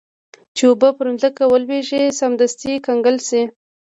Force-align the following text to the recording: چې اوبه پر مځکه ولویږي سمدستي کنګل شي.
چې 0.55 0.63
اوبه 0.69 0.89
پر 0.97 1.07
مځکه 1.13 1.43
ولویږي 1.47 2.01
سمدستي 2.19 2.73
کنګل 2.87 3.17
شي. 3.27 3.41